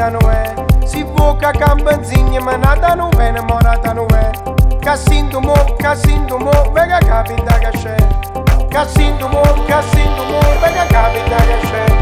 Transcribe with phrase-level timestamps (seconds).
[0.00, 0.54] canoe
[0.86, 4.30] Si voca con benzina ma nata non è innamorata non è
[4.80, 7.96] Cassindomo, cassindomo, venga capita che c'è.
[8.70, 11.99] Cassindomo, cassindomo, venga capita che c'è.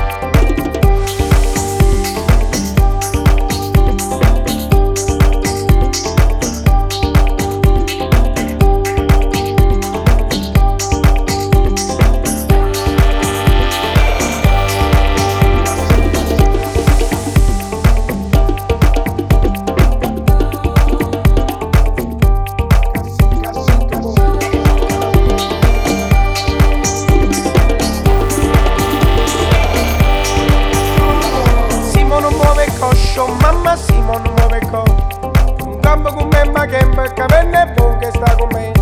[38.11, 38.73] Capenne buon che sta con me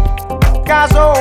[0.63, 1.16] Caso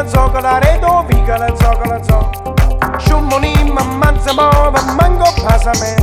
[0.00, 5.70] in zoccola redo vicola in zoccola in zoccola Sciumoni ma manza mo ma mango pasa
[5.80, 5.96] me.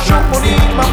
[0.00, 0.86] Sciumoni ma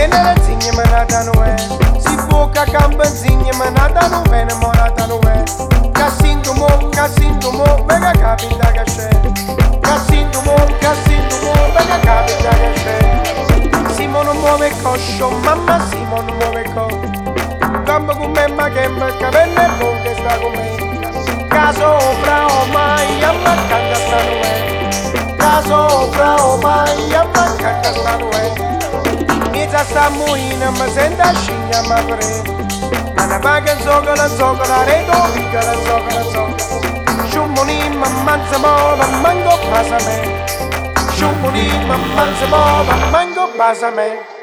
[0.00, 1.56] venere zingje me nada no è
[1.98, 2.16] Si
[4.08, 5.20] no vene, morata mo,
[6.54, 7.82] mo, Cassinto mo, mo,
[19.78, 20.52] buon che sta con
[21.48, 24.00] Caso fra ormai, amma canta
[29.80, 32.42] è Miezza sta muina ma senta scimmia ma pre
[33.14, 38.08] Ma ne paga in zoccola in zoccola redo vicola in zoccola in zoccola Sciumoni ma
[38.08, 40.44] manza mo ma mango pasa me
[41.12, 44.39] Sciumoni ma manza mo ma mango pasa me